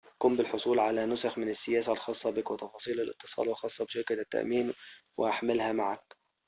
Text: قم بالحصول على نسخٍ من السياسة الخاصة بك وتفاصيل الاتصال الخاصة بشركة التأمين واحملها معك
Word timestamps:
قم 0.19 0.35
بالحصول 0.35 0.79
على 0.79 1.05
نسخٍ 1.05 1.37
من 1.37 1.49
السياسة 1.49 1.93
الخاصة 1.93 2.29
بك 2.31 2.51
وتفاصيل 2.51 2.99
الاتصال 3.01 3.49
الخاصة 3.49 3.85
بشركة 3.85 4.13
التأمين 4.13 4.73
واحملها 5.17 5.73
معك 5.73 6.15